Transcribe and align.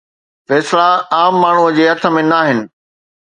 فيصلا 0.49 0.87
عام 1.17 1.35
ماڻهوءَ 1.43 1.75
جي 1.81 1.85
هٿ 1.91 2.09
۾ 2.17 2.25
ناهن. 2.31 2.65